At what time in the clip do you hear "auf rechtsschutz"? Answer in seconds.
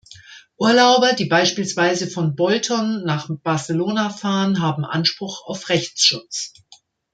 5.45-6.53